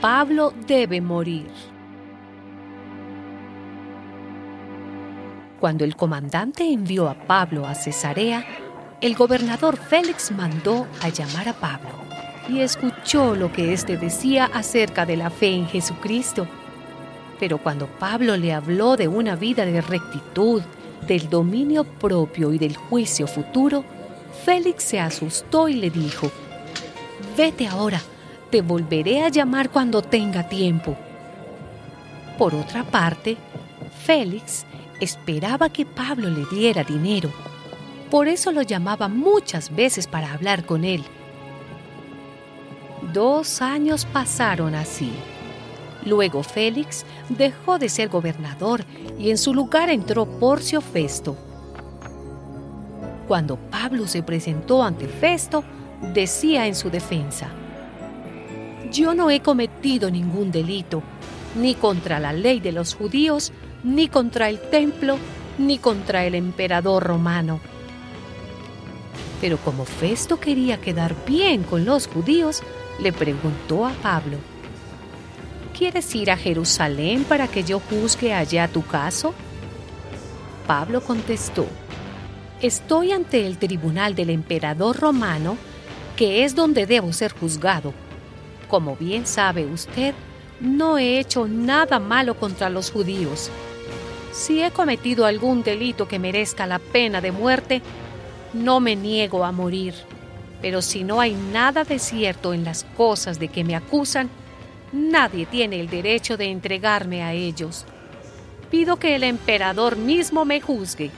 Pablo 0.00 0.52
debe 0.66 1.00
morir. 1.00 1.46
Cuando 5.58 5.84
el 5.84 5.96
comandante 5.96 6.70
envió 6.70 7.08
a 7.08 7.14
Pablo 7.14 7.66
a 7.66 7.74
Cesarea, 7.74 8.44
el 9.00 9.14
gobernador 9.14 9.78
Félix 9.78 10.30
mandó 10.32 10.86
a 11.00 11.08
llamar 11.08 11.48
a 11.48 11.54
Pablo 11.54 11.88
y 12.46 12.60
escuchó 12.60 13.34
lo 13.34 13.50
que 13.52 13.72
éste 13.72 13.96
decía 13.96 14.44
acerca 14.52 15.06
de 15.06 15.16
la 15.16 15.30
fe 15.30 15.54
en 15.54 15.66
Jesucristo. 15.66 16.46
Pero 17.40 17.56
cuando 17.56 17.86
Pablo 17.86 18.36
le 18.36 18.52
habló 18.52 18.98
de 18.98 19.08
una 19.08 19.34
vida 19.34 19.64
de 19.64 19.80
rectitud, 19.80 20.62
del 21.06 21.30
dominio 21.30 21.84
propio 21.84 22.52
y 22.52 22.58
del 22.58 22.76
juicio 22.76 23.26
futuro, 23.26 23.82
Félix 24.44 24.84
se 24.84 25.00
asustó 25.00 25.68
y 25.68 25.74
le 25.74 25.88
dijo, 25.88 26.30
Vete 27.36 27.66
ahora, 27.66 28.00
te 28.50 28.62
volveré 28.62 29.22
a 29.22 29.28
llamar 29.28 29.70
cuando 29.70 30.02
tenga 30.02 30.48
tiempo. 30.48 30.96
Por 32.38 32.54
otra 32.54 32.84
parte, 32.84 33.36
Félix 34.04 34.64
esperaba 35.00 35.68
que 35.68 35.86
Pablo 35.86 36.30
le 36.30 36.44
diera 36.46 36.84
dinero. 36.84 37.30
Por 38.10 38.28
eso 38.28 38.52
lo 38.52 38.62
llamaba 38.62 39.08
muchas 39.08 39.74
veces 39.74 40.06
para 40.06 40.32
hablar 40.32 40.64
con 40.64 40.84
él. 40.84 41.02
Dos 43.12 43.62
años 43.62 44.04
pasaron 44.04 44.74
así. 44.74 45.12
Luego 46.04 46.42
Félix 46.42 47.04
dejó 47.28 47.78
de 47.78 47.88
ser 47.88 48.08
gobernador 48.08 48.84
y 49.18 49.30
en 49.30 49.38
su 49.38 49.52
lugar 49.52 49.90
entró 49.90 50.24
Porcio 50.26 50.80
Festo. 50.80 51.36
Cuando 53.26 53.56
Pablo 53.56 54.06
se 54.06 54.22
presentó 54.22 54.84
ante 54.84 55.08
Festo, 55.08 55.64
decía 56.14 56.66
en 56.66 56.76
su 56.76 56.90
defensa, 56.90 57.50
Yo 58.96 59.12
no 59.12 59.30
he 59.30 59.40
cometido 59.40 60.10
ningún 60.10 60.50
delito, 60.50 61.02
ni 61.54 61.74
contra 61.74 62.18
la 62.18 62.32
ley 62.32 62.60
de 62.60 62.72
los 62.72 62.94
judíos, 62.94 63.52
ni 63.84 64.08
contra 64.08 64.48
el 64.48 64.58
templo, 64.58 65.18
ni 65.58 65.76
contra 65.76 66.24
el 66.24 66.34
emperador 66.34 67.04
romano. 67.04 67.60
Pero 69.38 69.58
como 69.58 69.84
Festo 69.84 70.40
quería 70.40 70.80
quedar 70.80 71.14
bien 71.26 71.62
con 71.62 71.84
los 71.84 72.06
judíos, 72.06 72.62
le 72.98 73.12
preguntó 73.12 73.84
a 73.84 73.92
Pablo, 73.92 74.38
¿Quieres 75.76 76.14
ir 76.14 76.30
a 76.30 76.38
Jerusalén 76.38 77.24
para 77.24 77.48
que 77.48 77.64
yo 77.64 77.80
juzgue 77.80 78.32
allá 78.32 78.66
tu 78.66 78.80
caso? 78.80 79.34
Pablo 80.66 81.02
contestó, 81.02 81.66
Estoy 82.62 83.12
ante 83.12 83.46
el 83.46 83.58
tribunal 83.58 84.14
del 84.14 84.30
emperador 84.30 84.98
romano, 84.98 85.58
que 86.16 86.44
es 86.44 86.54
donde 86.54 86.86
debo 86.86 87.12
ser 87.12 87.34
juzgado. 87.34 87.92
Como 88.68 88.96
bien 88.96 89.26
sabe 89.26 89.64
usted, 89.64 90.14
no 90.60 90.98
he 90.98 91.18
hecho 91.18 91.46
nada 91.46 91.98
malo 91.98 92.34
contra 92.36 92.70
los 92.70 92.90
judíos. 92.90 93.50
Si 94.32 94.62
he 94.62 94.70
cometido 94.70 95.24
algún 95.24 95.62
delito 95.62 96.08
que 96.08 96.18
merezca 96.18 96.66
la 96.66 96.78
pena 96.78 97.20
de 97.20 97.32
muerte, 97.32 97.82
no 98.52 98.80
me 98.80 98.96
niego 98.96 99.44
a 99.44 99.52
morir. 99.52 99.94
Pero 100.60 100.82
si 100.82 101.04
no 101.04 101.20
hay 101.20 101.34
nada 101.34 101.84
de 101.84 101.98
cierto 101.98 102.52
en 102.52 102.64
las 102.64 102.84
cosas 102.96 103.38
de 103.38 103.48
que 103.48 103.64
me 103.64 103.76
acusan, 103.76 104.30
nadie 104.92 105.46
tiene 105.46 105.80
el 105.80 105.88
derecho 105.88 106.36
de 106.36 106.46
entregarme 106.46 107.22
a 107.22 107.32
ellos. 107.32 107.84
Pido 108.70 108.96
que 108.96 109.14
el 109.14 109.22
emperador 109.22 109.96
mismo 109.96 110.44
me 110.44 110.60
juzgue. 110.60 111.10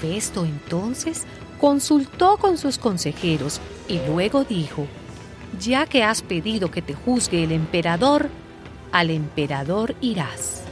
Festo 0.00 0.44
entonces 0.44 1.26
consultó 1.60 2.38
con 2.38 2.56
sus 2.56 2.78
consejeros 2.78 3.60
y 3.86 4.00
luego 4.06 4.44
dijo, 4.44 4.86
ya 5.60 5.84
que 5.86 6.02
has 6.02 6.22
pedido 6.22 6.70
que 6.70 6.80
te 6.80 6.94
juzgue 6.94 7.44
el 7.44 7.52
emperador, 7.52 8.28
al 8.92 9.10
emperador 9.10 9.94
irás. 10.00 10.69